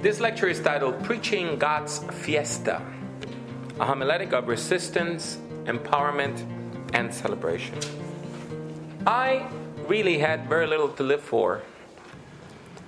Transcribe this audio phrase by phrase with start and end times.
[0.00, 2.82] This lecture is titled Preaching God's Fiesta,
[3.80, 6.44] a homiletic of resistance, empowerment,
[6.92, 7.74] and celebration.
[9.06, 9.48] I
[9.88, 11.62] really had very little to live for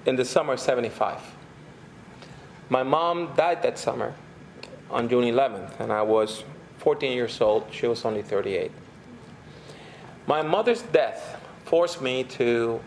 [0.05, 1.19] in the summer of 75.
[2.69, 4.13] My mom died that summer
[4.91, 6.45] on June 11th, and I was
[6.77, 7.67] 14 years old.
[7.71, 8.71] She was only 38.
[10.27, 12.81] My mother's death forced me to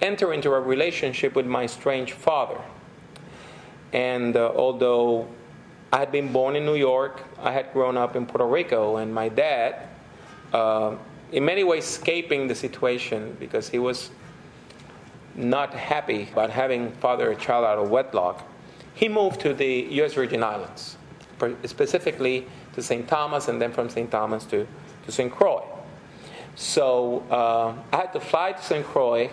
[0.00, 2.58] enter into a relationship with my strange father.
[3.92, 5.28] And uh, although
[5.92, 9.14] I had been born in New York, I had grown up in Puerto Rico, and
[9.14, 9.88] my dad,
[10.52, 10.96] uh,
[11.32, 14.10] in many ways, escaping the situation because he was
[15.34, 18.42] not happy about having father a child out of wedlock,
[18.94, 20.14] he moved to the U.S.
[20.14, 20.96] Virgin Islands,
[21.64, 23.06] specifically to St.
[23.06, 24.10] Thomas, and then from St.
[24.10, 24.66] Thomas to,
[25.04, 25.30] to St.
[25.30, 25.62] Croix.
[26.54, 28.84] So uh, I had to fly to St.
[28.84, 29.30] Croix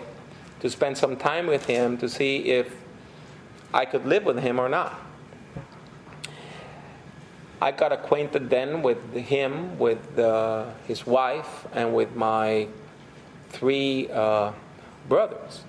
[0.60, 2.76] to spend some time with him to see if
[3.74, 5.00] I could live with him or not.
[7.60, 12.68] I got acquainted then with him, with uh, his wife, and with my
[13.48, 14.52] three uh,
[15.08, 15.64] brothers.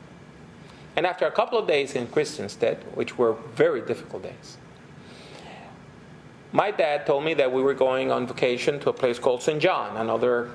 [0.95, 4.58] And after a couple of days in Christiansted, which were very difficult days,
[6.52, 9.59] my dad told me that we were going on vacation to a place called St.
[9.59, 10.52] John, another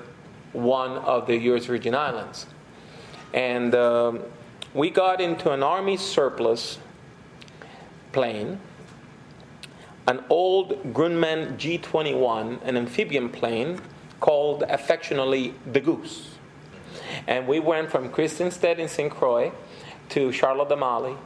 [0.53, 1.65] one of the U.S.
[1.65, 2.45] Virgin Islands.
[3.33, 4.21] And um,
[4.73, 6.79] we got into an Army surplus
[8.11, 8.59] plane,
[10.07, 13.79] an old Grumman G 21, an amphibian plane
[14.19, 16.35] called affectionately the Goose.
[17.27, 19.11] And we went from Christiansted in St.
[19.11, 19.51] Croix
[20.09, 21.17] to Charlotte Amalie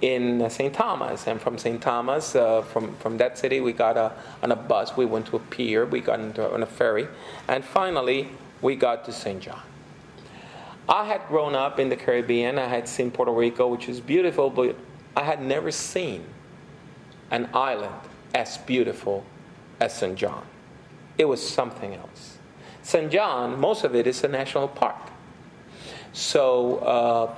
[0.00, 0.72] in St.
[0.72, 1.26] Thomas.
[1.26, 1.80] And from St.
[1.80, 4.12] Thomas, uh, from, from that city, we got a,
[4.42, 4.96] on a bus.
[4.96, 5.86] We went to a pier.
[5.86, 7.08] We got into, on a ferry.
[7.48, 8.30] And finally,
[8.62, 9.40] we got to St.
[9.40, 9.62] John.
[10.88, 12.58] I had grown up in the Caribbean.
[12.58, 14.76] I had seen Puerto Rico, which is beautiful, but
[15.18, 16.24] I had never seen
[17.32, 18.02] an island
[18.36, 19.24] as beautiful
[19.80, 20.14] as St.
[20.14, 20.44] John.
[21.18, 22.38] It was something else.
[22.82, 23.10] St.
[23.10, 25.10] John, most of it is a national park.
[26.12, 27.34] So uh,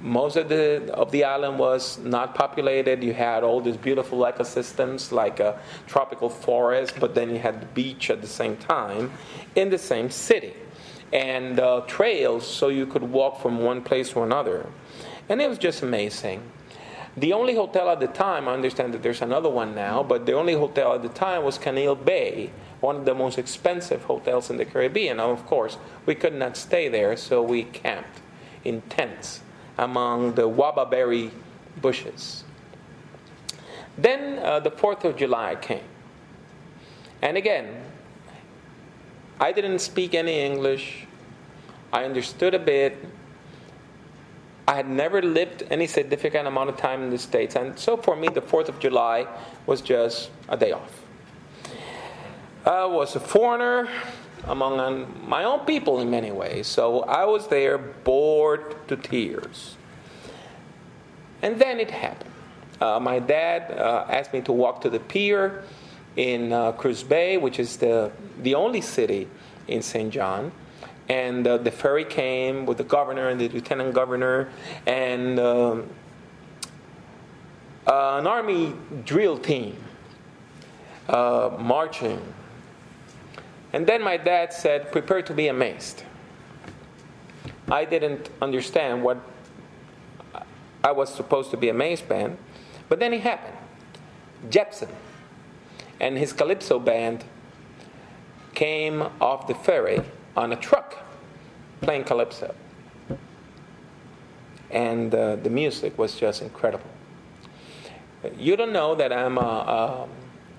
[0.00, 3.04] most of the of the island was not populated.
[3.04, 7.66] You had all these beautiful ecosystems like a tropical forest, but then you had the
[7.66, 9.12] beach at the same time
[9.56, 10.54] in the same city,
[11.12, 14.70] and uh, trails so you could walk from one place to another,
[15.28, 16.40] and it was just amazing.
[17.18, 20.34] The only hotel at the time, I understand that there's another one now, but the
[20.34, 24.56] only hotel at the time was Caneel Bay, one of the most expensive hotels in
[24.56, 25.16] the Caribbean.
[25.16, 28.20] Now, of course, we could not stay there, so we camped
[28.64, 29.40] in tents
[29.76, 31.32] among the wababerry
[31.80, 32.44] bushes.
[33.96, 35.82] Then uh, the 4th of July came.
[37.20, 37.82] And again,
[39.40, 41.04] I didn't speak any English.
[41.92, 42.96] I understood a bit.
[44.68, 47.56] I had never lived any significant amount of time in the States.
[47.56, 49.26] And so for me, the 4th of July
[49.64, 51.00] was just a day off.
[52.66, 53.88] I was a foreigner
[54.44, 54.76] among
[55.26, 56.66] my own people in many ways.
[56.66, 59.76] So I was there bored to tears.
[61.40, 62.30] And then it happened.
[62.78, 65.64] Uh, my dad uh, asked me to walk to the pier
[66.16, 68.12] in uh, Cruz Bay, which is the,
[68.42, 69.28] the only city
[69.66, 70.12] in St.
[70.12, 70.52] John.
[71.08, 74.50] And uh, the ferry came with the governor and the lieutenant governor
[74.86, 75.88] and um,
[77.86, 78.74] uh, an army
[79.04, 79.76] drill team
[81.08, 82.20] uh, marching
[83.72, 86.02] and then my dad said, Prepare to be amazed.
[87.70, 89.18] I didn't understand what
[90.82, 92.30] I was supposed to be amazed by,
[92.88, 93.56] but then it happened.
[94.48, 94.88] Jepson
[96.00, 97.24] and his Calypso band
[98.54, 100.02] came off the ferry
[100.38, 100.96] on a truck
[101.80, 102.54] playing Calypso.
[104.70, 106.90] And uh, the music was just incredible.
[108.36, 110.08] You don't know that I'm a, a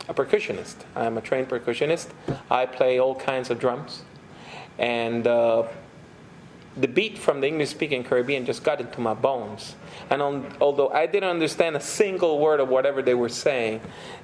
[0.10, 0.76] a percussionist.
[0.96, 2.08] I'm a trained percussionist.
[2.50, 4.02] I play all kinds of drums.
[4.80, 5.68] And uh,
[6.76, 9.76] the beat from the English speaking Caribbean just got into my bones.
[10.10, 13.82] And on, although I didn't understand a single word of whatever they were saying,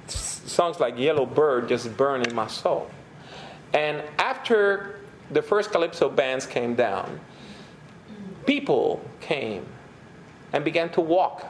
[0.08, 2.90] songs like Yellow Bird just burned in my soul.
[3.72, 4.95] And after
[5.30, 7.20] the first Calypso bands came down,
[8.46, 9.66] people came
[10.52, 11.44] and began to walk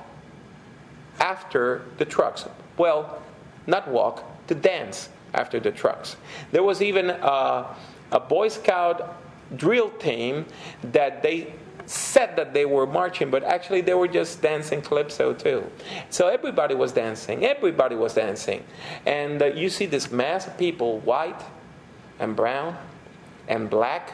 [1.20, 2.46] after the trucks.
[2.76, 3.22] Well,
[3.66, 6.16] not walk, to dance after the trucks.
[6.52, 7.74] There was even a,
[8.12, 9.16] a Boy Scout
[9.56, 10.46] drill team
[10.82, 11.52] that they
[11.86, 15.64] said that they were marching, but actually they were just dancing calypso too.
[16.10, 17.44] So everybody was dancing.
[17.44, 18.64] Everybody was dancing.
[19.04, 21.40] And uh, you see this mass of people, white
[22.18, 22.76] and brown
[23.48, 24.12] and black,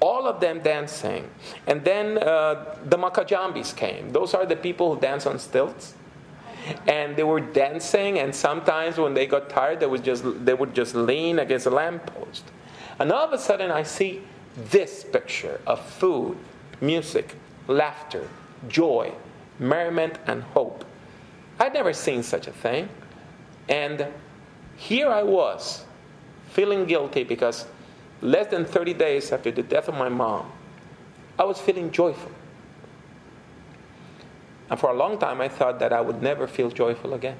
[0.00, 1.30] all of them dancing.
[1.66, 4.10] And then uh, the Moko Jumbies came.
[4.10, 5.94] Those are the people who dance on stilts.
[6.86, 8.18] and they were dancing.
[8.18, 11.70] And sometimes when they got tired, they would just they would just lean against a
[11.70, 12.44] lamppost.
[12.98, 14.22] And all of a sudden, I see
[14.70, 16.36] this picture of food,
[16.80, 17.36] music,
[17.68, 18.28] laughter,
[18.68, 19.12] joy,
[19.58, 20.84] merriment, and hope.
[21.58, 22.88] I'd never seen such a thing.
[23.68, 24.06] And
[24.76, 25.84] here I was,
[26.50, 27.66] feeling guilty because
[28.26, 30.50] less than 30 days after the death of my mom,
[31.38, 32.32] I was feeling joyful.
[34.68, 37.36] And for a long time, I thought that I would never feel joyful again.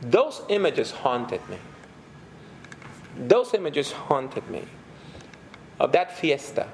[0.00, 1.58] Those images haunted me.
[3.16, 4.62] Those images haunted me
[5.80, 6.68] of that fiesta,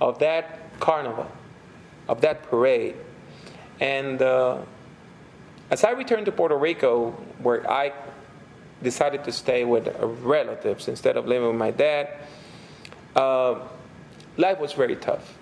[0.00, 1.30] of that carnival,
[2.08, 2.96] of that parade.
[3.78, 4.58] And uh,
[5.70, 7.92] as I returned to Puerto Rico, where I
[8.82, 9.88] decided to stay with
[10.22, 12.08] relatives instead of living with my dad,
[13.16, 13.56] uh,
[14.36, 15.36] life was very tough.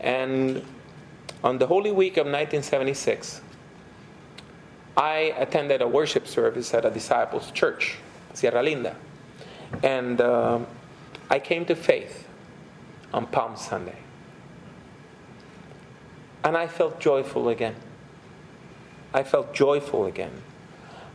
[0.00, 0.64] And
[1.42, 3.40] on the Holy Week of 1976,
[4.96, 7.96] I attended a worship service at a disciples' church,
[8.32, 8.96] Sierra Linda.
[9.82, 10.60] And uh,
[11.28, 12.26] I came to faith
[13.12, 13.98] on Palm Sunday.
[16.42, 17.74] And I felt joyful again.
[19.12, 20.42] I felt joyful again.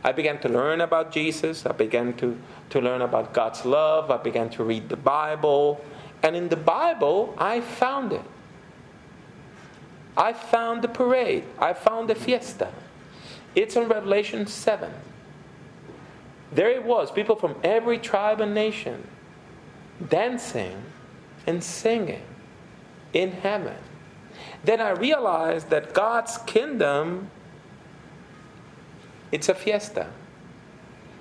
[0.04, 1.64] I began to learn about Jesus.
[1.64, 2.38] I began to,
[2.70, 4.10] to learn about God's love.
[4.10, 5.84] I began to read the Bible.
[6.22, 8.24] And in the Bible, I found it.
[10.16, 11.44] I found the parade.
[11.58, 12.68] I found the fiesta.
[13.54, 14.92] It's in Revelation 7.
[16.52, 19.06] There it was, people from every tribe and nation
[20.08, 20.82] dancing
[21.46, 22.22] and singing
[23.12, 23.76] in heaven.
[24.64, 27.30] Then I realized that God's kingdom
[29.32, 30.06] it's a fiesta.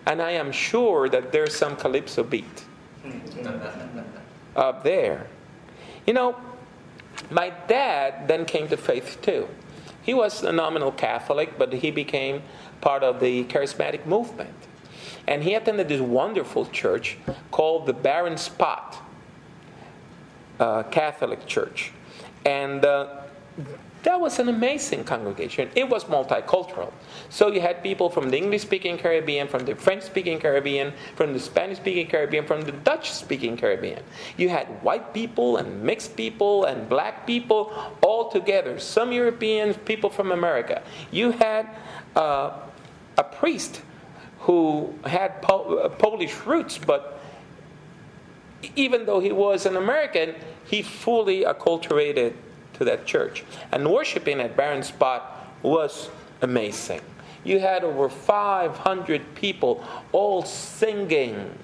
[0.05, 2.65] And I am sure that there's some calypso beat
[4.55, 5.27] up there.
[6.05, 6.35] You know,
[7.29, 9.47] my dad then came to faith too.
[10.01, 12.41] He was a nominal Catholic, but he became
[12.81, 14.55] part of the charismatic movement.
[15.27, 17.17] And he attended this wonderful church
[17.51, 18.97] called the Barren Spot
[20.59, 21.91] uh, Catholic Church.
[22.43, 23.21] And uh,
[24.03, 25.69] that was an amazing congregation.
[25.75, 26.91] It was multicultural.
[27.29, 31.33] So you had people from the English speaking Caribbean, from the French speaking Caribbean, from
[31.33, 34.01] the Spanish speaking Caribbean, from the Dutch speaking Caribbean.
[34.37, 37.71] You had white people and mixed people and black people
[38.01, 40.81] all together, some Europeans, people from America.
[41.11, 41.69] You had
[42.15, 42.57] uh,
[43.17, 43.81] a priest
[44.39, 47.19] who had uh, Polish roots, but
[48.75, 50.33] even though he was an American,
[50.65, 52.33] he fully acculturated
[52.85, 53.43] that church.
[53.71, 56.09] And worshiping at Barren Spot was
[56.41, 57.01] amazing.
[57.43, 61.57] You had over 500 people all singing,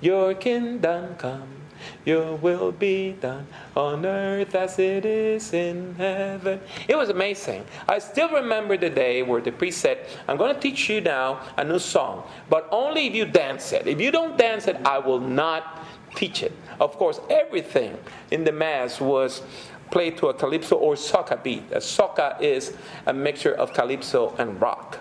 [0.00, 1.60] Your kingdom come,
[2.04, 3.46] your will be done
[3.76, 6.60] on earth as it is in heaven.
[6.88, 7.64] It was amazing.
[7.88, 11.40] I still remember the day where the priest said, I'm going to teach you now
[11.56, 13.86] a new song, but only if you dance it.
[13.86, 16.52] If you don't dance it, I will not teach it.
[16.80, 17.96] Of course, everything
[18.30, 19.42] in the Mass was
[19.90, 21.64] played to a calypso or soca beat.
[21.72, 22.76] A soca is
[23.06, 24.98] a mixture of calypso and rock.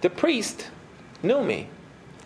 [0.00, 0.68] The priest
[1.22, 1.68] knew me.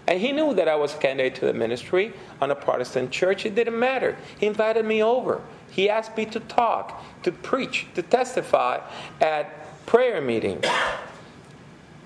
[0.07, 3.45] And he knew that I was a candidate to the ministry on a Protestant church.
[3.45, 4.17] It didn't matter.
[4.41, 5.43] He invited me over.
[5.71, 8.81] He asked me to talk, to preach, to testify
[9.21, 10.65] at prayer meetings.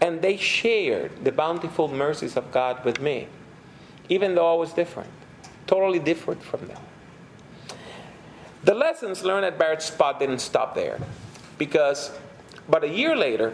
[0.00, 3.28] And they shared the bountiful mercies of God with me,
[4.08, 5.10] even though I was different
[5.66, 6.78] totally different from them.
[8.64, 11.00] The lessons learned at Barren Spot didn't stop there
[11.58, 12.12] because
[12.68, 13.52] about a year later,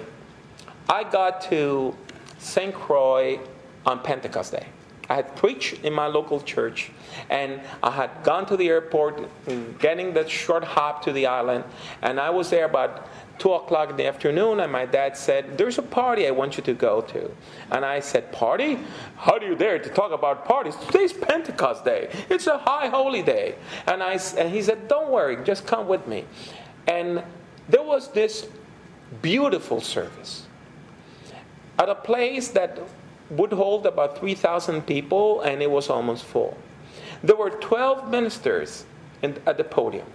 [0.88, 1.96] I got to
[2.38, 2.74] St.
[2.74, 3.40] Croix
[3.86, 4.66] on Pentecost Day.
[5.08, 6.90] I had preached in my local church
[7.30, 9.26] and I had gone to the airport,
[9.78, 11.64] getting the short hop to the island,
[12.02, 13.08] and I was there about
[13.38, 16.62] 2 o'clock in the afternoon, and my dad said, There's a party I want you
[16.64, 17.30] to go to.
[17.70, 18.78] And I said, Party?
[19.16, 20.74] How do you dare to talk about parties?
[20.86, 22.10] Today's Pentecost Day.
[22.28, 23.56] It's a high holy day.
[23.86, 26.24] And, I, and he said, Don't worry, just come with me.
[26.86, 27.22] And
[27.68, 28.48] there was this
[29.22, 30.46] beautiful service
[31.78, 32.78] at a place that
[33.30, 36.56] would hold about 3,000 people, and it was almost full.
[37.22, 38.84] There were 12 ministers
[39.22, 40.06] in, at the podium,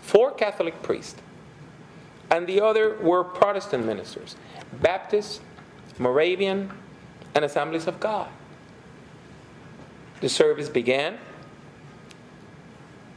[0.00, 1.20] four Catholic priests
[2.30, 4.36] and the other were Protestant ministers
[4.80, 5.40] Baptist,
[5.98, 6.70] Moravian,
[7.34, 8.28] and Assemblies of God.
[10.20, 11.18] The service began,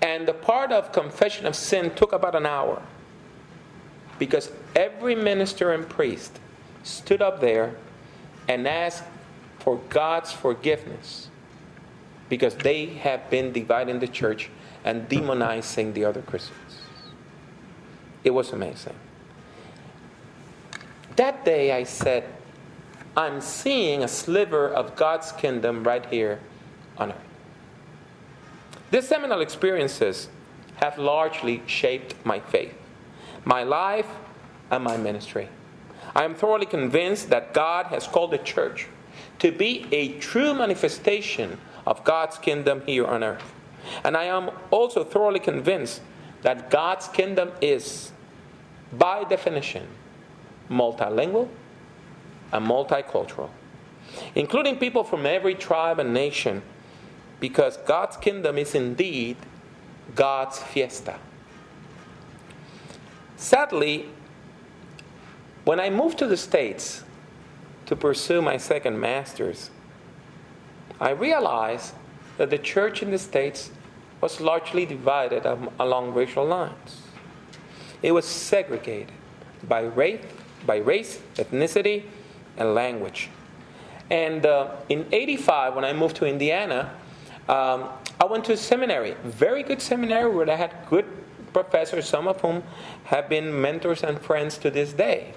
[0.02, 2.82] and the part of confession of sin took about an hour
[4.20, 6.40] because every minister and priest
[6.84, 7.76] stood up there
[8.48, 9.04] and asked
[9.60, 11.30] for God's forgiveness
[12.30, 14.50] because they have been dividing the church
[14.84, 16.67] and demonizing the other Christians.
[18.28, 18.94] It was amazing.
[21.16, 22.26] That day I said,
[23.16, 26.42] I'm seeing a sliver of God's kingdom right here
[26.98, 27.28] on earth.
[28.92, 30.28] These seminal experiences
[30.76, 32.76] have largely shaped my faith,
[33.46, 34.10] my life,
[34.72, 35.48] and my ministry.
[36.14, 38.88] I am thoroughly convinced that God has called the church
[39.40, 43.54] to be a true manifestation of God's kingdom here on earth.
[44.04, 46.02] And I am also thoroughly convinced
[46.42, 48.12] that God's kingdom is,
[48.94, 49.88] by definition,
[50.70, 51.50] multilingual
[52.52, 53.50] and multicultural,
[54.36, 56.62] including people from every tribe and nation,
[57.40, 59.38] because God's kingdom is indeed
[60.16, 61.20] God's fiesta.
[63.36, 64.08] Sadly,
[65.66, 67.04] when I moved to the States
[67.86, 69.70] to pursue my second master's,
[71.00, 71.94] I realized
[72.38, 73.72] that the church in the States
[74.22, 75.46] was largely divided
[75.80, 77.02] along racial lines.
[78.02, 79.12] It was segregated
[79.68, 80.22] by race,
[80.66, 82.04] by race, ethnicity,
[82.58, 83.30] and language.
[84.10, 86.92] And uh, in 85, when I moved to Indiana,
[87.50, 87.90] um,
[88.20, 91.06] I went to a seminary, very good seminary where I had good
[91.54, 92.64] professors, some of whom
[93.06, 95.34] have been mentors and friends to this day.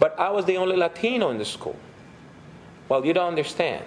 [0.00, 1.76] But I was the only Latino in the school.
[2.88, 3.84] Well, you don't understand.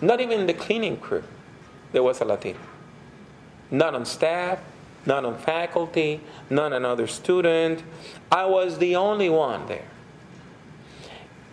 [0.00, 1.24] Not even in the cleaning crew,
[1.92, 2.58] there was a Latino.
[3.70, 4.60] Not on staff,
[5.06, 7.82] not on faculty, not another student.
[8.30, 9.88] I was the only one there.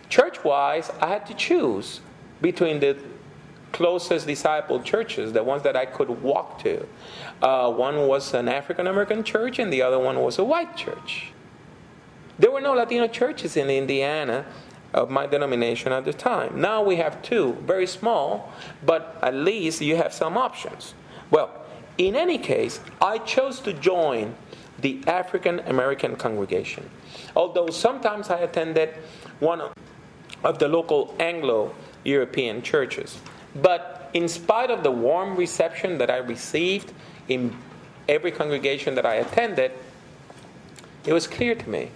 [0.09, 2.01] Church wise, I had to choose
[2.41, 2.97] between the
[3.71, 6.87] closest disciple churches, the ones that I could walk to.
[7.41, 11.33] Uh, one was an African American church, and the other one was a white church.
[12.39, 14.45] There were no Latino churches in Indiana
[14.93, 16.61] of my denomination at the time.
[16.61, 18.51] Now we have two, very small,
[18.85, 20.93] but at least you have some options.
[21.31, 21.64] Well,
[21.97, 24.35] in any case, I chose to join
[24.79, 26.89] the African American congregation.
[27.35, 28.89] Although sometimes I attended
[29.39, 29.61] one
[30.43, 31.73] of the local Anglo
[32.03, 33.17] European churches.
[33.55, 36.93] But in spite of the warm reception that I received
[37.27, 37.55] in
[38.07, 39.71] every congregation that I attended,
[41.05, 41.89] it was clear to me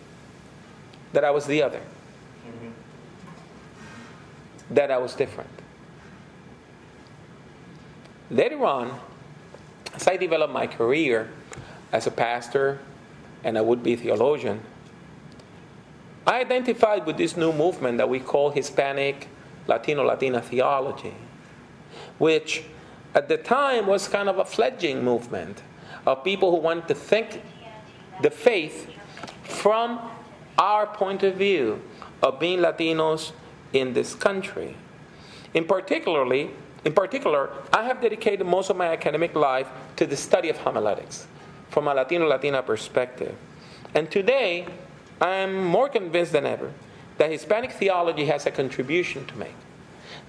[1.14, 2.72] that I was the other, mm-hmm.
[4.74, 5.50] that I was different.
[8.32, 9.00] Later on,
[9.96, 11.30] as I developed my career
[11.92, 12.80] as a pastor
[13.44, 14.62] and a would be theologian,
[16.28, 19.28] I identified with this new movement that we call Hispanic
[19.68, 21.14] Latino Latina theology
[22.20, 22.64] which
[23.16, 25.64] at the time was kind of a fledgling movement
[26.06, 27.42] of people who wanted to think
[28.22, 28.90] the faith
[29.44, 30.00] from
[30.58, 31.82] our point of view
[32.22, 33.32] of being Latinos
[33.74, 34.76] in this country.
[35.54, 36.52] In particularly,
[36.86, 39.68] in particular, I have dedicated most of my academic life
[39.98, 41.28] to the study of homiletics
[41.70, 43.36] from a Latino Latina perspective.
[43.94, 44.68] And today,
[45.20, 46.72] I am more convinced than ever
[47.18, 49.56] that Hispanic theology has a contribution to make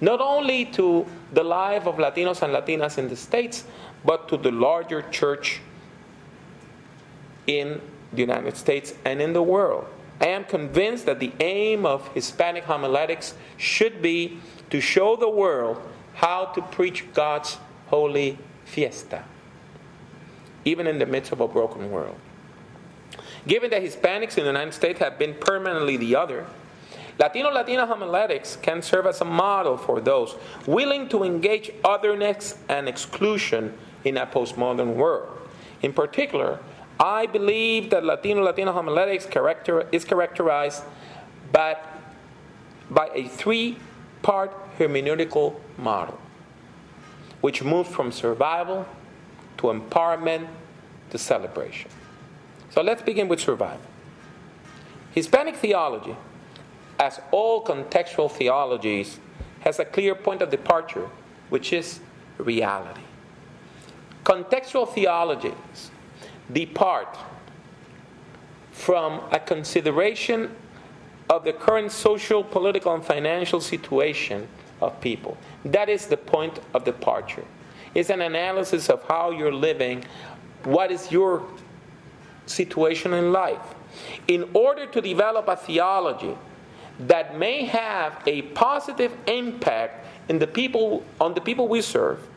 [0.01, 3.63] not only to the life of Latinos and Latinas in the States,
[4.03, 5.61] but to the larger church
[7.45, 7.79] in
[8.11, 9.85] the United States and in the world.
[10.19, 14.39] I am convinced that the aim of Hispanic homiletics should be
[14.69, 15.81] to show the world
[16.21, 19.23] how to preach God's holy fiesta,
[20.63, 22.15] even in the midst of a broken world.
[23.47, 26.45] Given that Hispanics in the United States have been permanently the other,
[27.17, 30.35] Latino Latina homiletics can serve as a model for those
[30.67, 33.73] willing to engage otherness and exclusion
[34.03, 35.37] in a postmodern world.
[35.81, 36.59] In particular,
[36.99, 40.83] I believe that Latino Latina homiletics character, is characterized
[41.51, 41.77] by,
[42.91, 43.79] by a three
[44.21, 44.51] part
[44.83, 46.19] hermeneutical model,
[47.41, 48.85] which moves from survival
[49.57, 50.47] to empowerment
[51.09, 51.89] to celebration.
[52.69, 53.85] So let's begin with survival.
[55.11, 56.15] Hispanic theology
[57.01, 59.19] as all contextual theologies,
[59.61, 61.09] has a clear point of departure,
[61.49, 61.99] which is
[62.37, 63.01] reality.
[64.23, 65.89] Contextual theologies
[66.53, 67.17] depart
[68.71, 70.55] from a consideration
[71.27, 74.47] of the current social, political, and financial situation
[74.81, 75.37] of people.
[75.65, 77.45] That is the point of departure.
[77.93, 80.05] It's an analysis of how you're living,
[80.63, 81.45] what is your
[82.45, 83.75] situation in life.
[84.27, 86.35] In order to develop a theology
[86.99, 92.27] that may have a positive impact in the people on the people we serve,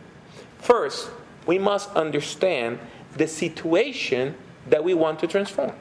[0.59, 1.11] first
[1.47, 2.79] we must understand
[3.17, 4.35] the situation
[4.69, 5.73] that we want to transform.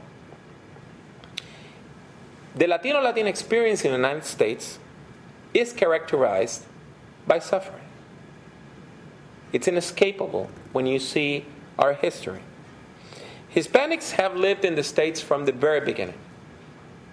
[2.56, 4.78] The Latino Latin experience in the United States
[5.54, 6.66] is characterized
[7.28, 7.84] by suffering.
[9.52, 11.46] It's inescapable when you see
[11.78, 12.42] our history.
[13.54, 16.18] Hispanics have lived in the States from the very beginning.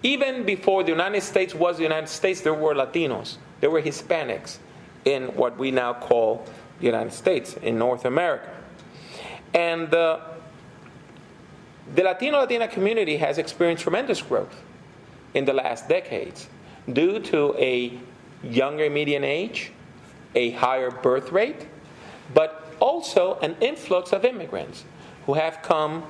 [0.03, 4.57] Even before the United States was the United States, there were Latinos, there were Hispanics
[5.05, 6.45] in what we now call
[6.79, 8.49] the United States, in North America.
[9.53, 10.19] And uh,
[11.93, 14.55] the Latino Latina community has experienced tremendous growth
[15.35, 16.47] in the last decades
[16.91, 17.99] due to a
[18.43, 19.71] younger median age,
[20.35, 21.67] a higher birth rate,
[22.33, 24.85] but also an influx of immigrants
[25.25, 26.03] who have come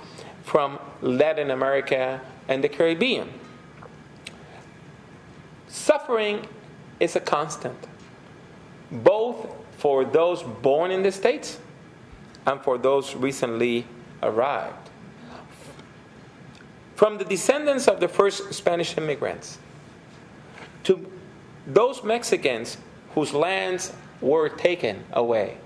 [0.43, 3.29] from Latin America and the Caribbean.
[5.67, 6.47] Suffering
[6.99, 7.77] is a constant,
[8.91, 9.47] both
[9.77, 11.59] for those born in the States
[12.45, 13.85] and for those recently
[14.21, 14.89] arrived.
[16.95, 19.57] From the descendants of the first Spanish immigrants
[20.83, 21.11] to
[21.67, 22.77] those Mexicans
[23.13, 25.57] whose lands were taken away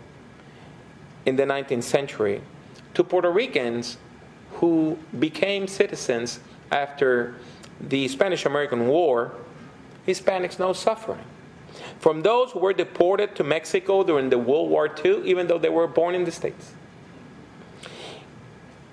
[1.26, 2.42] in the 19th century,
[2.94, 3.98] to Puerto Ricans
[4.54, 6.40] who became citizens
[6.72, 7.36] after
[7.82, 9.34] the Spanish American War,
[10.08, 11.24] Hispanics know suffering.
[12.00, 15.70] From those who were deported to Mexico during the World War II, even though they
[15.70, 16.74] were born in the States.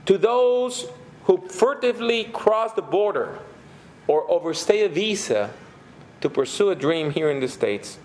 [0.07, 0.87] To those
[1.25, 3.39] who furtively crossed the border
[4.09, 5.51] or overstayed a visa
[6.23, 7.99] to pursue a dream here in the States,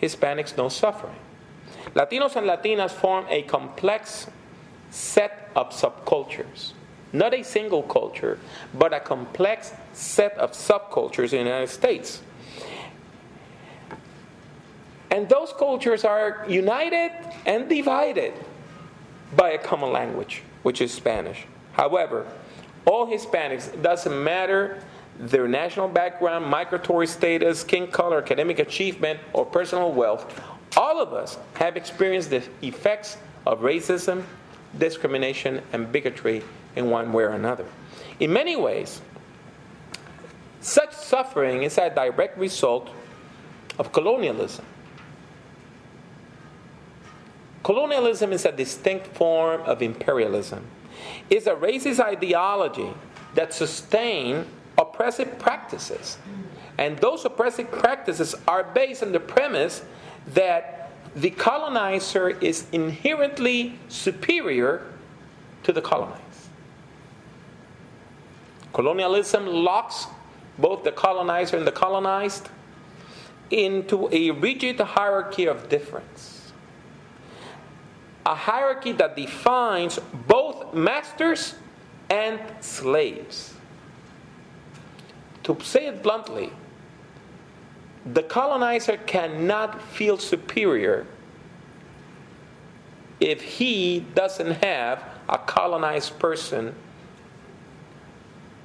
[0.00, 1.10] Hispanics don't suffer.
[1.94, 4.28] Latinos and Latinas form a complex
[4.90, 6.72] set of subcultures.
[7.12, 8.38] Not a single culture,
[8.72, 12.22] but a complex set of subcultures in the United States.
[15.10, 17.12] And those cultures are united
[17.44, 18.32] and divided
[19.36, 21.44] by a common language, which is Spanish.
[21.74, 22.26] However,
[22.86, 24.82] all Hispanics, doesn't matter
[25.22, 30.42] their national background, migratory status, skin color, academic achievement, or personal wealth,
[30.76, 34.24] all of us have experienced the effects of racism,
[34.76, 36.42] discrimination, and bigotry
[36.74, 37.64] in one way or another.
[38.18, 39.00] In many ways,
[40.60, 42.90] such suffering is a direct result
[43.78, 44.64] of colonialism.
[47.62, 50.66] Colonialism is a distinct form of imperialism.
[51.30, 52.92] It's a racist ideology
[53.34, 54.46] that sustains
[54.78, 56.18] oppressive practices.
[56.78, 59.84] And those oppressive practices are based on the premise
[60.34, 64.86] that the colonizer is inherently superior
[65.62, 66.20] to the colonized.
[68.72, 70.06] Colonialism locks
[70.58, 72.48] both the colonizer and the colonized
[73.50, 76.52] into a rigid hierarchy of difference.
[78.24, 81.54] A hierarchy that defines both masters
[82.08, 83.51] and slaves.
[85.44, 86.52] To say it bluntly,
[88.04, 91.06] the colonizer cannot feel superior
[93.20, 96.74] if he doesn't have a colonized person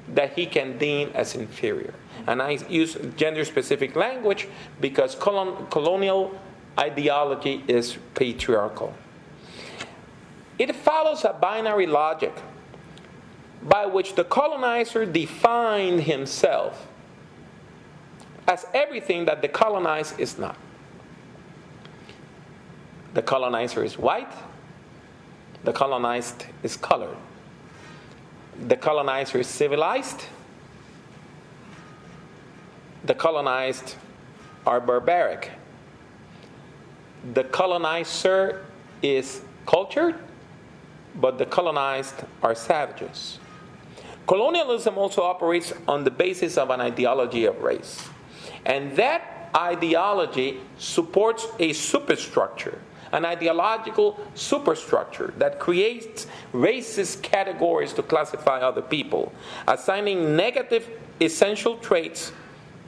[0.08, 1.94] that he can deem as inferior.
[2.26, 4.48] And I use gender specific language
[4.82, 6.40] because colon- colonial
[6.80, 8.96] ideology is patriarchal.
[10.58, 12.34] It follows a binary logic
[13.64, 16.88] by which the colonizer defined himself
[18.48, 20.58] as everything that the colonized is not.
[23.14, 24.32] The colonizer is white,
[25.64, 27.18] the colonized is colored.
[28.68, 30.26] The colonizer is civilized,
[33.04, 33.96] the colonized
[34.66, 35.52] are barbaric.
[37.34, 38.66] The colonizer
[39.02, 40.16] is cultured,
[41.16, 43.40] but the colonized are savages.
[44.28, 48.10] Colonialism also operates on the basis of an ideology of race.
[48.66, 52.82] And that ideology supports a superstructure,
[53.14, 59.32] an ideological superstructure that creates racist categories to classify other people,
[59.66, 60.90] assigning negative
[61.22, 62.34] essential traits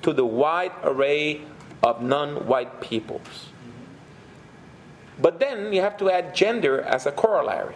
[0.02, 1.42] to the wide array
[1.82, 3.48] of non white peoples.
[5.22, 7.76] But then you have to add gender as a corollary.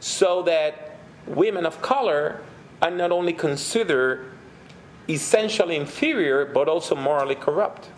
[0.00, 2.40] So that women of color
[2.82, 4.32] are not only considered
[5.08, 7.90] essentially inferior, but also morally corrupt.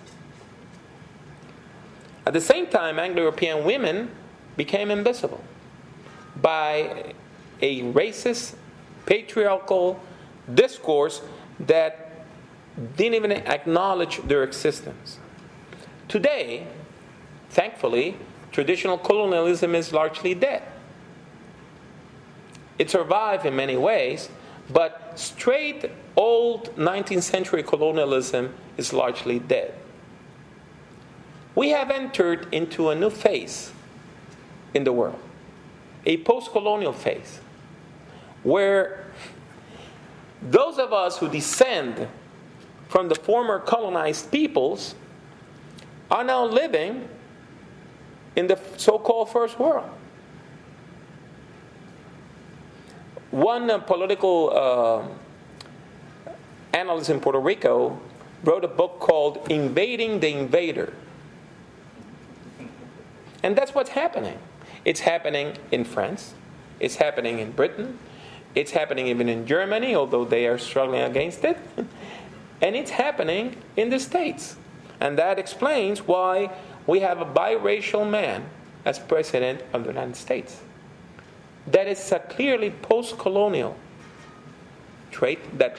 [2.26, 4.10] At the same time, Anglo European women
[4.56, 5.42] became invisible
[6.36, 7.14] by
[7.60, 8.54] a racist,
[9.06, 10.00] patriarchal
[10.52, 11.22] discourse
[11.60, 12.26] that
[12.96, 15.18] didn't even acknowledge their existence.
[16.08, 16.66] Today,
[17.50, 18.16] thankfully,
[18.50, 20.62] traditional colonialism is largely dead.
[22.82, 24.28] It survived in many ways,
[24.68, 29.72] but straight old 19th century colonialism is largely dead.
[31.54, 33.70] We have entered into a new phase
[34.74, 35.20] in the world,
[36.06, 37.38] a post colonial phase,
[38.42, 39.06] where
[40.42, 42.08] those of us who descend
[42.88, 44.96] from the former colonized peoples
[46.10, 47.08] are now living
[48.34, 49.88] in the so called first world.
[53.32, 56.32] One uh, political uh,
[56.74, 57.98] analyst in Puerto Rico
[58.44, 60.92] wrote a book called Invading the Invader.
[63.42, 64.38] And that's what's happening.
[64.84, 66.34] It's happening in France,
[66.78, 67.98] it's happening in Britain,
[68.54, 71.56] it's happening even in Germany, although they are struggling against it.
[72.60, 74.56] and it's happening in the States.
[75.00, 76.50] And that explains why
[76.86, 78.44] we have a biracial man
[78.84, 80.60] as president of the United States.
[81.66, 83.76] That is a clearly post colonial
[85.10, 85.76] trait that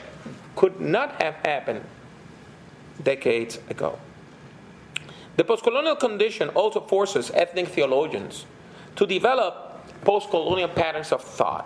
[0.56, 1.84] could not have happened
[3.04, 4.00] decades ago.
[5.36, 8.46] The post colonial condition also forces ethnic theologians
[8.96, 11.66] to develop post colonial patterns of thought.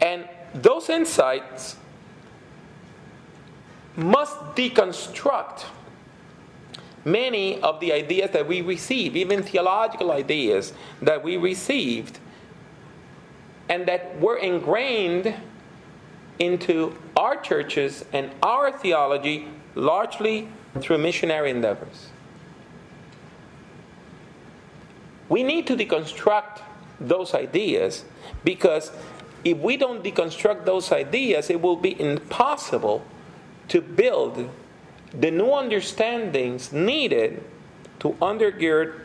[0.00, 1.76] And those insights
[3.96, 5.64] must deconstruct
[7.04, 12.18] many of the ideas that we receive, even theological ideas that we received,
[13.68, 15.34] and that were ingrained
[16.38, 20.48] into our churches and our theology largely
[20.80, 22.08] through missionary endeavors.
[25.28, 26.60] We need to deconstruct
[27.00, 28.04] those ideas
[28.44, 28.90] because
[29.44, 33.04] if we don't deconstruct those ideas, it will be impossible
[33.68, 34.50] to build
[35.12, 37.42] the new understandings needed
[38.00, 39.00] to undergird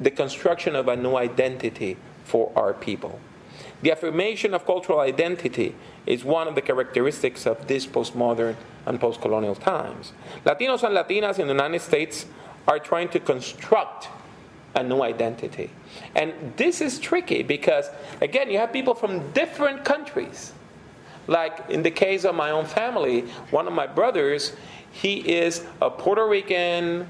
[0.00, 1.96] the construction of a new identity
[2.30, 3.18] for our people.
[3.82, 5.74] The affirmation of cultural identity
[6.06, 10.12] is one of the characteristics of this postmodern and postcolonial times.
[10.44, 12.26] Latinos and Latinas in the United States
[12.68, 14.08] are trying to construct
[14.74, 15.70] a new identity.
[16.14, 17.86] And this is tricky because,
[18.20, 20.52] again, you have people from different countries
[21.30, 24.52] like in the case of my own family, one of my brothers,
[24.90, 27.08] he is a Puerto Rican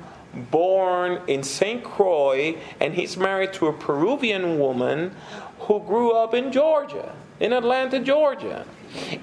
[0.50, 1.82] born in St.
[1.82, 5.14] Croix, and he's married to a Peruvian woman
[5.60, 8.64] who grew up in Georgia, in Atlanta, Georgia.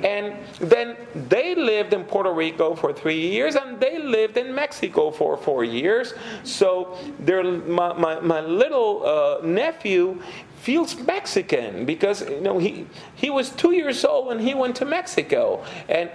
[0.02, 5.12] And then they lived in Puerto Rico for three years, and they lived in Mexico
[5.12, 6.14] for four years.
[6.44, 10.22] So my, my, my little uh, nephew,
[10.58, 14.86] feels Mexican because you know he he was two years old when he went to
[14.86, 16.10] Mexico, and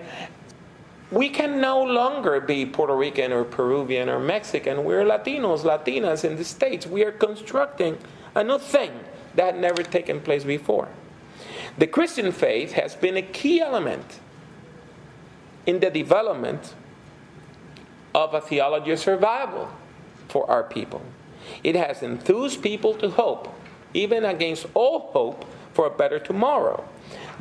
[1.12, 4.83] we can no longer be Puerto Rican or Peruvian or Mexican.
[4.83, 6.87] We're Latinos, Latinas in the states.
[6.87, 7.98] We are constructing
[8.35, 8.92] a new thing
[9.35, 10.88] that had never taken place before.
[11.77, 14.20] The Christian faith has been a key element
[15.66, 16.75] in the development
[18.14, 19.68] of a theology of survival
[20.29, 21.03] for our people.
[21.62, 23.55] It has enthused people to hope
[23.92, 25.44] even against all hope
[25.75, 26.85] for a better tomorrow.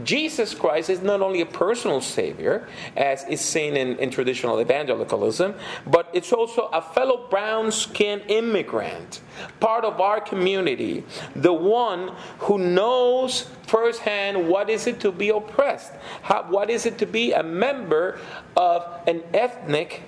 [0.04, 5.56] Jesus Christ is not only a personal Savior, as is seen in, in traditional evangelicalism,
[5.88, 9.22] but it's also a fellow brown skinned immigrant,
[9.60, 11.04] part of our community,
[11.36, 16.98] the one who knows firsthand what is it to be oppressed, how, what is it
[16.98, 18.20] to be a member
[18.58, 20.04] of an ethnic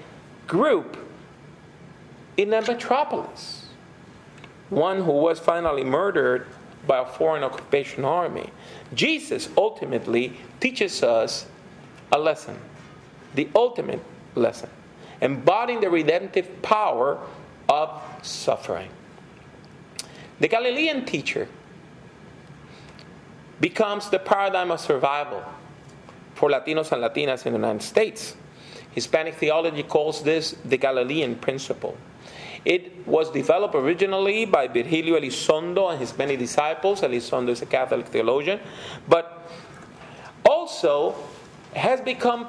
[0.47, 0.97] group
[2.38, 3.67] in a metropolis.
[4.69, 6.47] One who was finally murdered
[6.86, 8.50] by a foreign occupation army.
[8.93, 11.46] Jesus ultimately teaches us
[12.12, 12.58] a lesson,
[13.36, 14.02] the ultimate
[14.36, 14.69] lesson,
[15.22, 17.19] embodying the redemptive power
[17.69, 18.89] of suffering.
[20.39, 21.48] The Galilean teacher
[23.62, 25.43] becomes the paradigm of survival
[26.36, 28.36] for Latinos and Latinas in the United States.
[28.91, 31.98] Hispanic theology calls this the Galilean principle.
[32.65, 37.02] It was developed originally by Virgilio Elizondo and his many disciples.
[37.02, 38.60] Elizondo is a Catholic theologian,
[39.08, 39.49] but
[40.45, 41.15] also
[41.76, 42.47] has become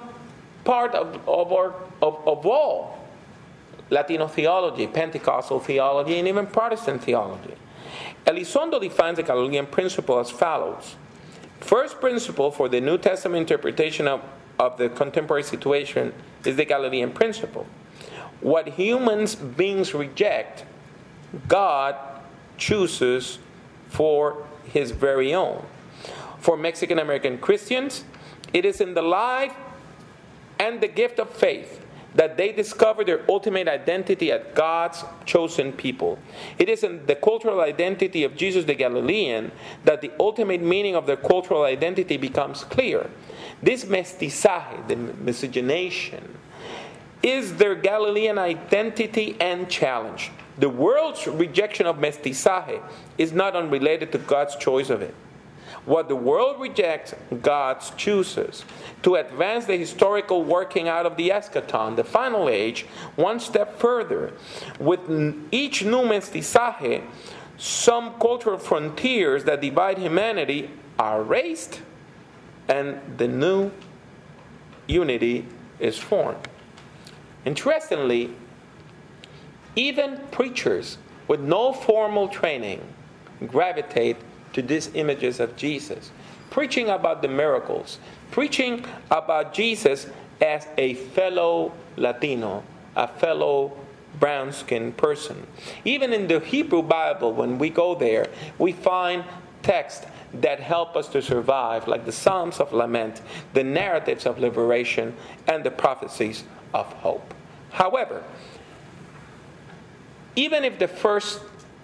[0.64, 3.07] part of, of, our, of, of all
[3.90, 7.55] Latino theology, Pentecostal theology, and even Protestant theology.
[8.27, 10.96] Elizondo defines the Galilean principle as follows.
[11.61, 14.22] First principle for the New Testament interpretation of,
[14.59, 16.12] of the contemporary situation
[16.44, 17.66] is the Galilean principle.
[18.44, 20.66] What humans beings reject,
[21.48, 21.96] God
[22.59, 23.38] chooses
[23.88, 25.64] for his very own.
[26.40, 28.04] For Mexican American Christians,
[28.52, 29.54] it is in the life
[30.59, 31.80] and the gift of faith
[32.16, 36.18] that they discover their ultimate identity as God's chosen people.
[36.59, 39.52] It is in the cultural identity of Jesus the Galilean
[39.85, 43.09] that the ultimate meaning of their cultural identity becomes clear.
[43.62, 46.37] This mestizaje, the miscegenation,
[47.24, 50.30] is their Galilean identity and challenge.
[50.58, 52.82] The world's rejection of mestizaje
[53.16, 55.14] is not unrelated to God's choice of it.
[55.87, 58.64] What the world rejects, God chooses.
[59.02, 62.82] To advance the historical working out of the eschaton, the final age,
[63.16, 64.34] one step further.
[64.78, 65.00] With
[65.50, 67.02] each new mestizaje,
[67.56, 71.80] some cultural frontiers that divide humanity are raised,
[72.68, 73.70] and the new
[74.87, 75.46] unity
[75.78, 76.48] is formed.
[77.44, 78.30] Interestingly,
[79.76, 82.80] even preachers with no formal training
[83.46, 84.16] gravitate
[84.52, 86.11] to these images of Jesus,
[86.50, 87.98] preaching about the miracles,
[88.30, 90.07] preaching about Jesus
[90.40, 92.62] as a fellow Latino,
[92.96, 93.72] a fellow
[94.20, 95.46] brown skinned person.
[95.85, 98.28] Even in the Hebrew Bible, when we go there,
[98.59, 99.24] we find
[99.62, 103.22] texts that help us to survive, like the Psalms of Lament,
[103.54, 105.14] the narratives of liberation,
[105.46, 107.32] and the prophecies of hope.
[107.70, 108.22] However,
[110.37, 111.40] even if the first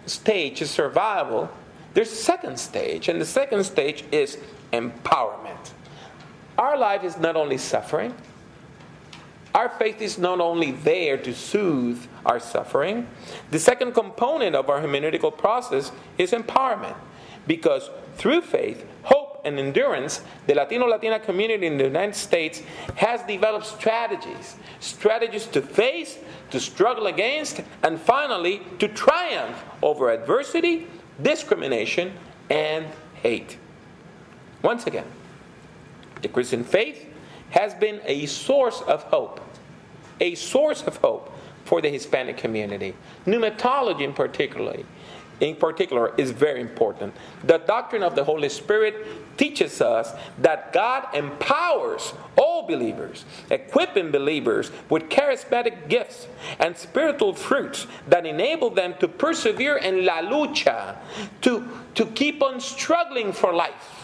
[0.06, 1.48] stage is survival,
[1.94, 4.38] there's a second stage, and the second stage is
[4.72, 5.72] empowerment.
[6.58, 8.14] Our life is not only suffering,
[9.54, 13.08] our faith is not only there to soothe our suffering,
[13.50, 16.94] the second component of our hermeneutical process is empowerment.
[17.46, 22.62] Because through faith, hope, and endurance, the Latino Latina community in the United States
[22.96, 26.18] has developed strategies strategies to face,
[26.50, 30.86] to struggle against, and finally to triumph over adversity
[31.22, 32.12] discrimination,
[32.48, 33.58] and hate.
[34.62, 35.06] Once again,
[36.22, 37.06] the Christian faith
[37.50, 39.40] has been a source of hope,
[40.20, 41.32] a source of hope
[41.64, 42.94] for the Hispanic community.
[43.26, 44.84] Pneumatology, in particularly,
[45.40, 47.14] in particular is very important.
[47.44, 54.70] The doctrine of the Holy Spirit teaches us that God empowers all believers, equipping believers
[54.88, 56.26] with charismatic gifts
[56.58, 60.96] and spiritual fruits that enable them to persevere in la lucha,
[61.42, 63.99] to, to keep on struggling for life.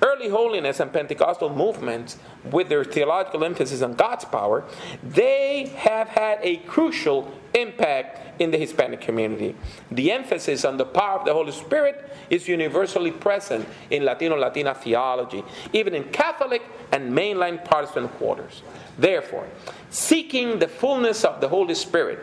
[0.00, 4.64] Early holiness and Pentecostal movements, with their theological emphasis on God's power,
[5.02, 9.56] they have had a crucial impact in the Hispanic community.
[9.90, 14.74] The emphasis on the power of the Holy Spirit is universally present in Latino Latina
[14.74, 18.62] theology, even in Catholic and mainline Protestant quarters.
[18.98, 19.48] Therefore,
[19.90, 22.20] seeking the fullness of the Holy Spirit,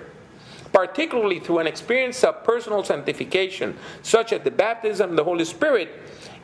[0.71, 5.89] particularly through an experience of personal sanctification, such as the baptism of the Holy Spirit,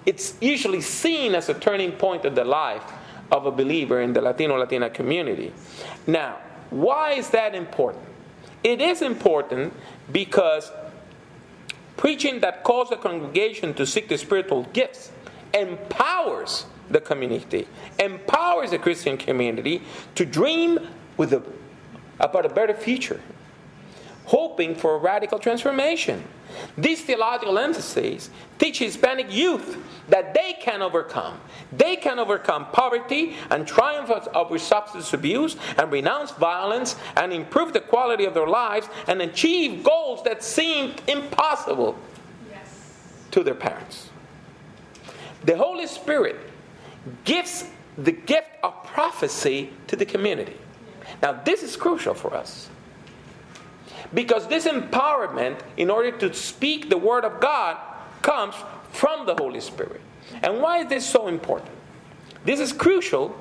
[0.05, 2.83] it's usually seen as a turning point in the life
[3.31, 5.53] of a believer in the Latino Latina community.
[6.07, 6.37] Now,
[6.69, 8.03] why is that important?
[8.63, 9.73] It is important
[10.11, 10.71] because
[11.97, 15.11] preaching that calls the congregation to seek the spiritual gifts
[15.53, 17.67] empowers the community,
[17.99, 19.81] empowers the Christian community
[20.15, 20.79] to dream
[21.17, 21.43] with a,
[22.19, 23.21] about a better future,
[24.31, 26.23] hoping for a radical transformation.
[26.77, 31.37] These theological emphases teach Hispanic youth that they can overcome.
[31.73, 37.81] They can overcome poverty and triumph over substance abuse and renounce violence and improve the
[37.81, 41.97] quality of their lives and achieve goals that seemed impossible
[42.49, 43.25] yes.
[43.31, 44.11] to their parents.
[45.43, 46.37] The Holy Spirit
[47.25, 47.65] gives
[47.97, 50.55] the gift of prophecy to the community.
[51.21, 52.69] Now, this is crucial for us.
[54.13, 57.77] Because this empowerment, in order to speak the Word of God,
[58.21, 58.55] comes
[58.91, 60.01] from the Holy Spirit.
[60.43, 61.71] And why is this so important?
[62.43, 63.35] This is crucial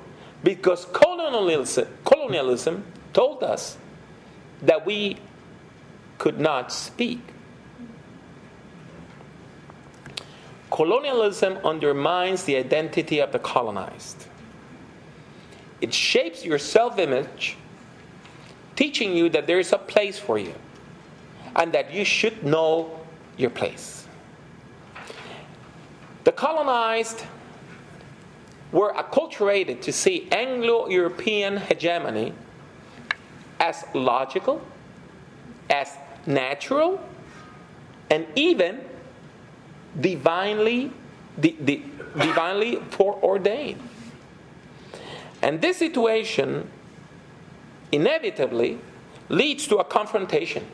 [0.45, 3.77] because colonialism, colonialism told us
[4.63, 5.19] that we
[6.19, 7.21] could not speak.
[10.71, 14.27] Colonialism undermines the identity of the colonized.
[15.81, 17.57] It shapes your self image
[18.81, 20.55] teaching you that there is a place for you
[21.55, 22.99] and that you should know
[23.37, 24.07] your place.
[26.25, 27.25] The colonized
[28.73, 32.33] were acculturated to see Anglo European hegemony
[33.59, 34.63] as logical,
[35.69, 35.93] as
[36.25, 36.99] natural,
[38.09, 38.81] and even
[40.01, 40.91] divinely,
[41.39, 41.85] di- di-
[42.19, 43.83] divinely foreordained.
[45.43, 46.71] And this situation
[47.93, 48.79] inevitably
[49.29, 50.67] leads to a confrontation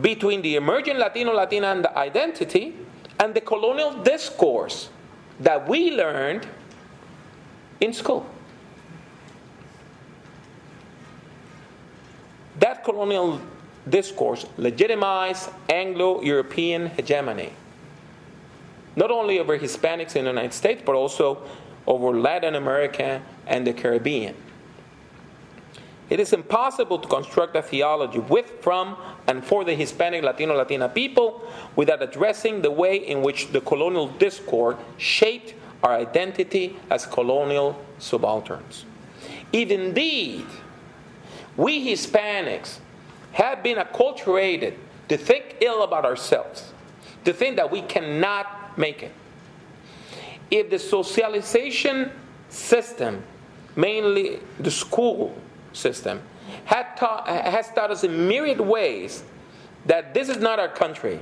[0.00, 2.74] between the emerging Latino Latina identity
[3.18, 4.88] and the colonial discourse
[5.40, 6.46] that we learned
[7.80, 8.26] in school.
[12.58, 13.40] That colonial
[13.88, 17.52] discourse legitimized Anglo European hegemony,
[18.96, 21.42] not only over Hispanics in the United States, but also
[21.86, 24.34] over Latin America and the Caribbean.
[26.10, 28.96] It is impossible to construct a theology with, from,
[29.28, 34.08] and for the Hispanic, Latino, Latina people without addressing the way in which the colonial
[34.08, 38.84] discord shaped our identity as colonial subalterns.
[39.52, 40.46] If indeed
[41.56, 42.78] we Hispanics
[43.32, 44.74] have been acculturated
[45.08, 46.72] to think ill about ourselves,
[47.24, 49.12] to think that we cannot make it,
[50.50, 52.10] if the socialization
[52.48, 53.22] system,
[53.76, 55.32] mainly the school
[55.72, 56.22] system,
[56.96, 59.22] taught, has taught us in myriad ways
[59.86, 61.20] that this is not our country,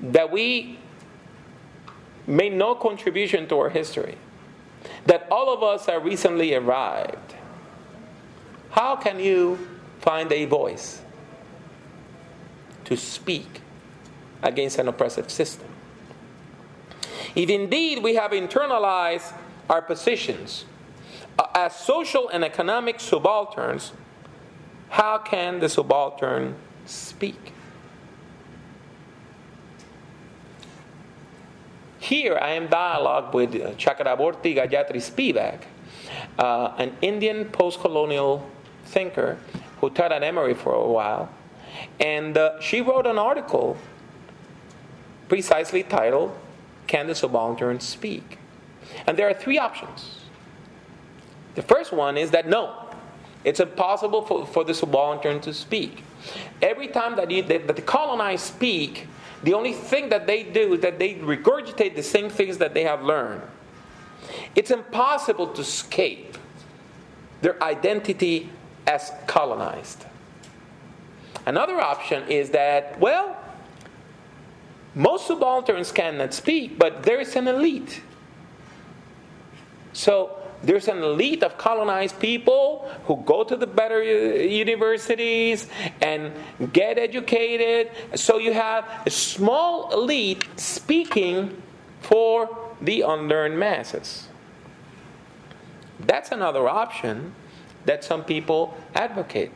[0.00, 0.78] that we
[2.26, 4.16] made no contribution to our history,
[5.06, 7.34] that all of us are recently arrived,
[8.70, 9.58] how can you
[9.98, 11.02] find a voice
[12.84, 13.60] to speak
[14.42, 15.66] against an oppressive system?
[17.34, 19.32] If indeed we have internalized
[19.68, 20.64] our positions
[21.54, 23.92] as social and economic subalterns,
[24.90, 27.52] how can the subaltern speak?
[31.98, 35.62] Here I am dialogue with Chakravorty Gayatri Spivak,
[36.38, 38.48] uh, an Indian post colonial
[38.86, 39.38] thinker
[39.80, 41.28] who taught at Emory for a while.
[42.00, 43.76] And uh, she wrote an article
[45.28, 46.36] precisely titled,
[46.86, 48.38] Can the Subaltern Speak?
[49.06, 50.20] And there are three options.
[51.60, 52.74] The first one is that no,
[53.44, 56.02] it's impossible for, for the subaltern to speak.
[56.62, 59.06] Every time that, you, that the colonized speak,
[59.42, 62.84] the only thing that they do is that they regurgitate the same things that they
[62.84, 63.42] have learned.
[64.54, 66.38] It's impossible to escape
[67.42, 68.48] their identity
[68.86, 70.06] as colonized.
[71.44, 73.36] Another option is that, well,
[74.94, 78.00] most subalterns cannot speak, but there is an elite.
[79.92, 85.68] So there's an elite of colonized people who go to the better uh, universities
[86.02, 86.32] and
[86.72, 87.90] get educated.
[88.14, 91.62] So you have a small elite speaking
[92.00, 94.28] for the unlearned masses.
[96.00, 97.34] That's another option
[97.86, 99.52] that some people advocate.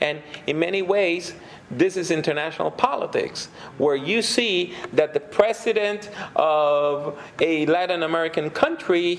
[0.00, 1.34] And in many ways,
[1.70, 9.18] this is international politics, where you see that the president of a Latin American country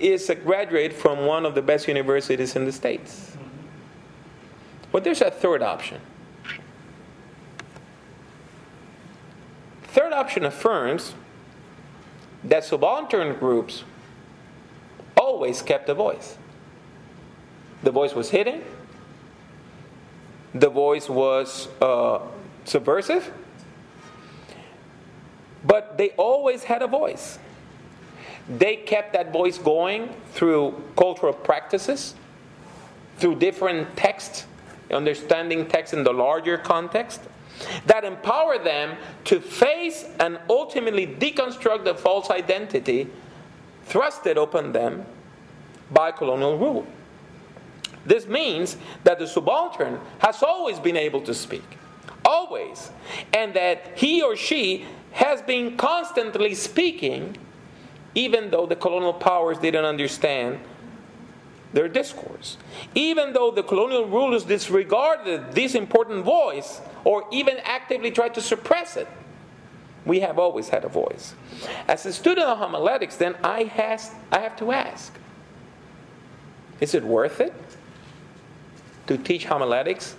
[0.00, 3.36] is a graduate from one of the best universities in the States.
[4.92, 6.00] But there's a third option.
[9.84, 11.14] Third option affirms
[12.44, 13.84] that subaltern groups
[15.16, 16.38] always kept a voice.
[17.82, 18.62] The voice was hidden,
[20.54, 22.20] the voice was uh,
[22.64, 23.32] subversive,
[25.64, 27.38] but they always had a voice.
[28.48, 32.14] They kept that voice going through cultural practices,
[33.18, 34.46] through different texts,
[34.90, 37.20] understanding text in the larger context,
[37.86, 43.08] that empower them to face and ultimately deconstruct the false identity
[43.88, 45.04] thrusted upon them
[45.90, 46.86] by colonial rule.
[48.06, 51.64] This means that the subaltern has always been able to speak,
[52.24, 52.90] always,
[53.34, 57.36] and that he or she has been constantly speaking,
[58.18, 60.58] even though the colonial powers didn't understand
[61.72, 62.56] their discourse.
[62.96, 68.96] Even though the colonial rulers disregarded this important voice or even actively tried to suppress
[68.96, 69.06] it,
[70.04, 71.34] we have always had a voice.
[71.86, 75.14] As a student of homiletics, then I, has, I have to ask
[76.80, 77.54] is it worth it
[79.06, 80.16] to teach homiletics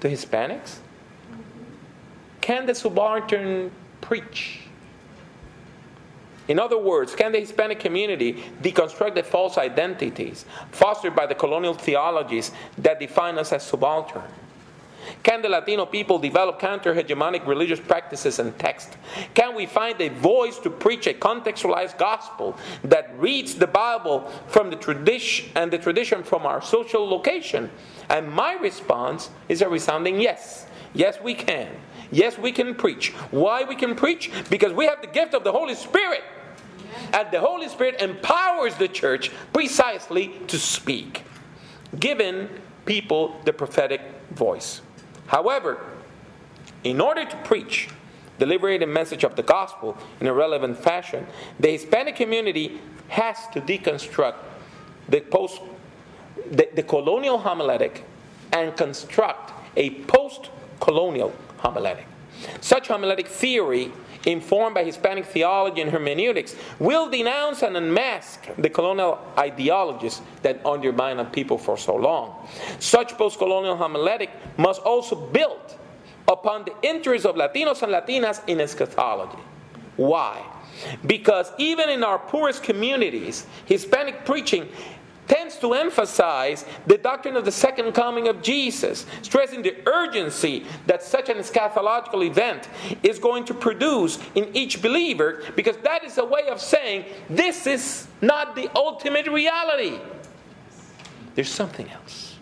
[0.00, 0.78] to Hispanics?
[2.40, 4.69] Can the subaltern preach?
[6.50, 11.74] In other words, can the Hispanic community deconstruct the false identities fostered by the colonial
[11.74, 14.24] theologies that define us as subaltern?
[15.22, 18.96] Can the Latino people develop counter hegemonic religious practices and text?
[19.32, 24.70] Can we find a voice to preach a contextualized gospel that reads the Bible from
[24.70, 27.70] the tradition and the tradition from our social location?
[28.08, 30.66] And my response is a resounding yes.
[30.94, 31.68] Yes, we can.
[32.10, 33.12] Yes, we can preach.
[33.30, 34.32] Why we can preach?
[34.50, 36.24] Because we have the gift of the Holy Spirit.
[37.12, 41.24] And the Holy Spirit empowers the church precisely to speak,
[41.98, 42.48] giving
[42.84, 44.80] people the prophetic voice.
[45.26, 45.80] However,
[46.84, 47.88] in order to preach
[48.38, 51.26] the liberating message of the gospel in a relevant fashion,
[51.58, 54.36] the Hispanic community has to deconstruct
[55.08, 55.60] the post
[56.50, 58.02] the, the colonial homiletic
[58.52, 62.06] and construct a post colonial homiletic.
[62.60, 63.92] Such homiletic theory
[64.26, 71.18] informed by Hispanic theology and hermeneutics, will denounce and unmask the colonial ideologies that undermine
[71.18, 72.48] a people for so long.
[72.78, 75.76] Such post colonial homiletic must also build
[76.28, 79.42] upon the interest of Latinos and Latinas in eschatology.
[79.96, 80.42] Why?
[81.06, 84.68] Because even in our poorest communities, Hispanic preaching
[85.30, 91.04] tends to emphasize the doctrine of the second coming of Jesus, stressing the urgency that
[91.04, 92.68] such an eschatological event
[93.04, 97.68] is going to produce in each believer, because that is a way of saying this
[97.68, 100.00] is not the ultimate reality.
[101.36, 102.36] There's something else.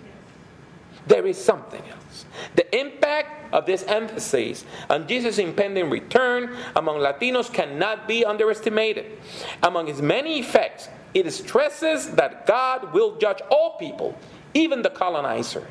[1.07, 2.25] There is something else.
[2.57, 9.19] The impact of this emphasis on Jesus' impending return among Latinos cannot be underestimated.
[9.63, 10.89] Among its many effects,
[11.27, 14.19] it stresses that God will judge all people,
[14.55, 15.67] even the colonizers.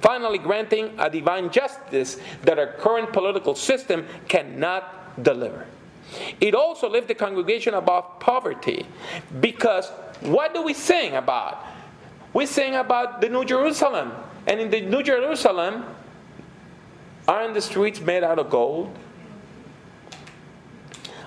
[0.00, 5.66] Finally, granting a divine justice that our current political system cannot deliver.
[6.40, 8.86] It also lifts the congregation above poverty
[9.40, 9.88] because
[10.20, 11.64] what do we sing about?
[12.32, 14.12] We sing about the New Jerusalem.
[14.46, 15.84] And in the New Jerusalem,
[17.26, 18.94] aren't the streets made out of gold?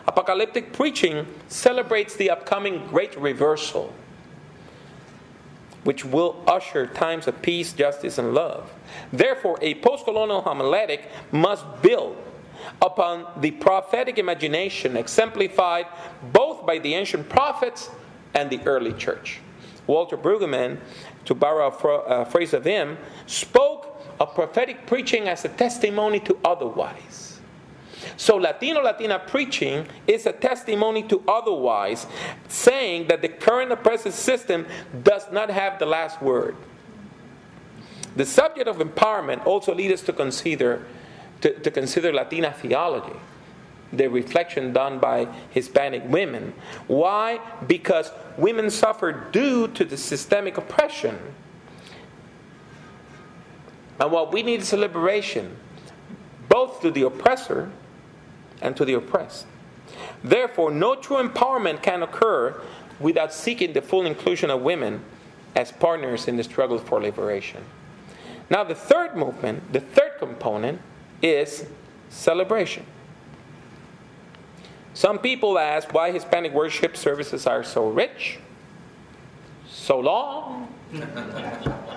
[0.07, 3.93] Apocalyptic preaching celebrates the upcoming great reversal,
[5.83, 8.71] which will usher times of peace, justice, and love.
[9.11, 12.15] Therefore, a post colonial homiletic must build
[12.81, 15.85] upon the prophetic imagination exemplified
[16.31, 17.89] both by the ancient prophets
[18.33, 19.39] and the early church.
[19.87, 20.79] Walter Brueggemann,
[21.25, 27.26] to borrow a phrase of him, spoke of prophetic preaching as a testimony to otherwise.
[28.17, 32.07] So, Latino Latina preaching is a testimony to otherwise,
[32.47, 34.65] saying that the current oppressive system
[35.03, 36.55] does not have the last word.
[38.15, 40.85] The subject of empowerment also leads us to consider,
[41.41, 43.13] to, to consider Latina theology
[43.93, 46.53] the reflection done by Hispanic women.
[46.87, 47.39] Why?
[47.67, 51.17] Because women suffer due to the systemic oppression.
[53.99, 55.57] And what we need is a liberation,
[56.49, 57.71] both to the oppressor
[58.61, 59.45] and to the oppressed.
[60.23, 62.59] Therefore, no true empowerment can occur
[62.99, 65.03] without seeking the full inclusion of women
[65.55, 67.63] as partners in the struggle for liberation.
[68.49, 70.81] Now, the third movement, the third component,
[71.21, 71.65] is
[72.09, 72.85] celebration.
[74.93, 78.39] Some people ask why Hispanic worship services are so rich,
[79.67, 80.73] so long,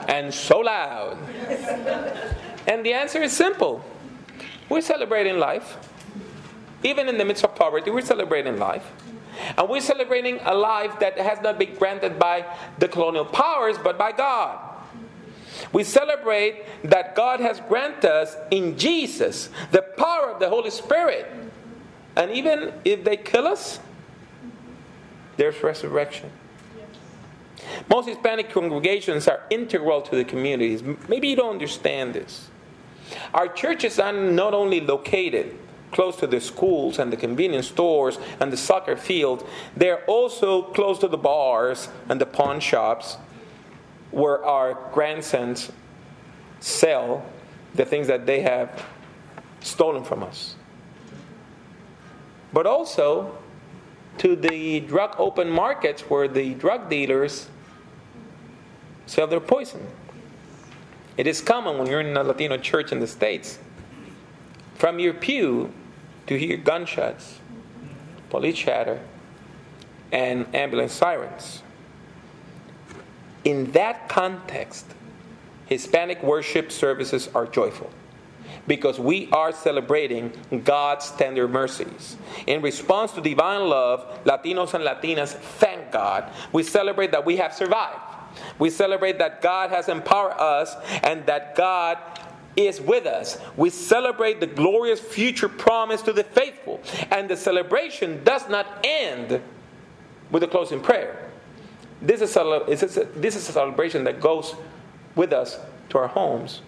[0.09, 1.17] and so loud.
[2.67, 3.85] And the answer is simple
[4.69, 5.79] we're celebrating life.
[6.83, 8.91] Even in the midst of poverty, we're celebrating life.
[9.57, 12.45] And we're celebrating a life that has not been granted by
[12.79, 14.59] the colonial powers, but by God.
[15.73, 21.27] We celebrate that God has granted us in Jesus the power of the Holy Spirit.
[22.17, 23.79] And even if they kill us,
[25.37, 26.31] there's resurrection.
[27.89, 30.83] Most Hispanic congregations are integral to the communities.
[31.09, 32.49] Maybe you don't understand this.
[33.35, 35.57] Our churches are not only located
[35.93, 39.47] close to the schools and the convenience stores and the soccer field.
[39.77, 43.17] They're also close to the bars and the pawn shops
[44.11, 45.71] where our grandsons
[46.61, 47.25] sell
[47.75, 48.85] the things that they have
[49.61, 50.57] stolen from us.
[52.53, 53.39] But also
[54.19, 57.49] to the drug open markets where the drug dealers
[59.07, 59.87] sell their poison.
[61.17, 63.59] It is common when you're in a Latino church in the States.
[64.75, 65.73] From your pew,
[66.27, 67.39] to hear gunshots,
[68.29, 69.01] police chatter,
[70.13, 71.63] and ambulance sirens.
[73.45, 74.87] In that context,
[75.67, 77.91] Hispanic worship services are joyful
[78.67, 80.33] because we are celebrating
[80.65, 82.17] God's tender mercies.
[82.47, 86.31] In response to divine love, Latinos and Latinas thank God.
[86.53, 87.99] We celebrate that we have survived.
[88.59, 91.99] We celebrate that God has empowered us and that God
[92.67, 93.39] is with us.
[93.57, 96.81] We celebrate the glorious future promise to the faithful.
[97.11, 99.41] And the celebration does not end
[100.31, 101.31] with a closing prayer.
[102.03, 102.65] This is a,
[103.15, 104.55] this is a celebration that goes
[105.15, 105.59] with us
[105.91, 106.63] to our homes,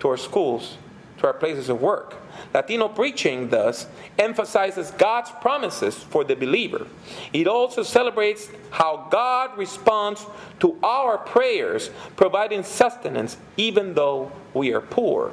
[0.00, 0.76] to our schools,
[1.18, 2.14] to our places of work.
[2.54, 3.86] Latino preaching, thus,
[4.18, 6.86] emphasizes God's promises for the believer.
[7.32, 10.24] It also celebrates how God responds
[10.60, 15.32] to our prayers, providing sustenance even though we are poor.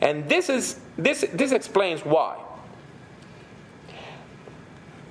[0.00, 2.38] And this, is, this, this explains why.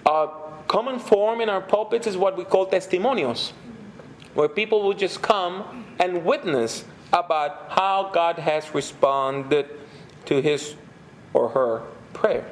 [0.05, 0.29] A
[0.67, 3.51] common form in our pulpits is what we call testimonios,
[4.33, 6.83] where people will just come and witness
[7.13, 9.69] about how God has responded
[10.25, 10.75] to his
[11.33, 12.45] or her prayer.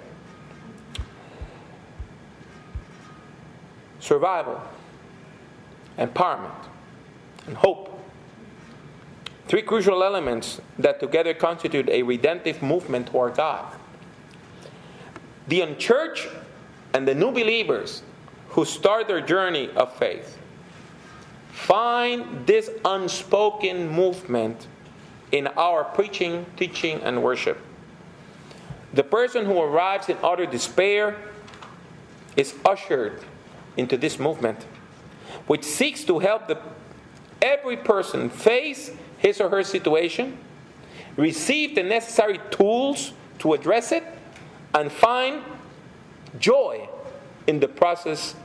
[4.00, 4.62] Survival,
[5.98, 6.66] empowerment,
[7.48, 8.00] and hope.
[9.48, 13.76] Three crucial elements that together constitute a redemptive movement toward God.
[15.48, 16.28] The unchurched
[16.94, 18.04] and the new believers
[18.50, 20.38] who start their journey of faith
[21.52, 24.68] find this unspoken movement
[25.32, 27.58] in our preaching, teaching, and worship.
[28.94, 31.18] The person who arrives in utter despair
[32.36, 33.24] is ushered
[33.78, 34.66] into this movement,
[35.48, 36.60] which seeks to help the,
[37.42, 40.38] every person face his or her situation,
[41.18, 44.04] receive the necessary tools to address it,
[44.74, 45.44] and find
[46.40, 46.88] joy
[47.48, 48.36] in the process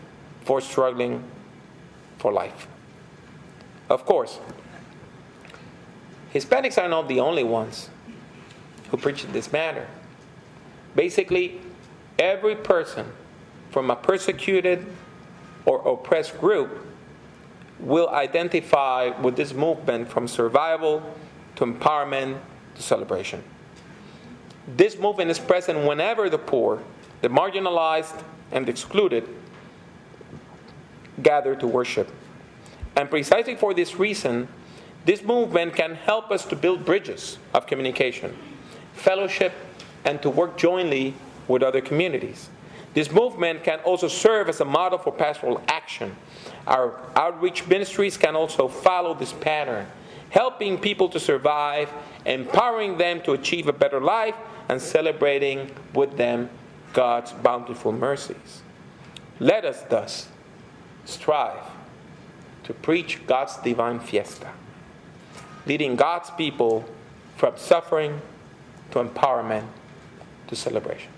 [0.42, 1.22] for struggling
[2.18, 2.66] for life.
[3.88, 4.38] Of course,
[6.34, 7.88] Hispanics are not the only ones
[8.90, 9.86] who preach this matter.
[10.96, 11.60] Basically,
[12.18, 13.06] every person
[13.70, 14.84] from a persecuted
[15.64, 16.86] or oppressed group
[17.78, 21.02] will identify with this movement from survival
[21.56, 22.38] to empowerment
[22.74, 23.42] to celebration.
[24.66, 26.82] This movement is present whenever the poor,
[27.20, 29.28] the marginalized, and the excluded
[31.22, 32.10] gather to worship.
[32.96, 34.48] And precisely for this reason,
[35.04, 38.36] this movement can help us to build bridges of communication,
[38.94, 39.52] fellowship,
[40.04, 41.14] and to work jointly
[41.48, 42.48] with other communities.
[42.94, 46.16] This movement can also serve as a model for pastoral action.
[46.66, 49.86] Our outreach ministries can also follow this pattern,
[50.30, 51.92] helping people to survive,
[52.24, 54.36] empowering them to achieve a better life,
[54.68, 56.48] and celebrating with them
[56.92, 58.62] God's bountiful mercies.
[59.40, 60.28] Let us thus
[61.04, 61.64] strive
[62.62, 64.52] to preach God's divine fiesta,
[65.66, 66.84] leading God's people
[67.36, 68.20] from suffering
[68.90, 69.66] to empowerment
[70.48, 71.10] to celebration.